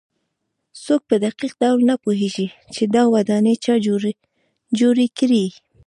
څوک 0.83 1.01
په 1.09 1.15
دقیق 1.25 1.53
ډول 1.61 1.79
نه 1.91 1.95
پوهېږي 2.03 2.47
چې 2.73 2.83
دا 2.95 3.03
ودانۍ 3.13 3.55
چا 3.65 3.73
جوړې 4.79 5.07
کړې. 5.17 5.45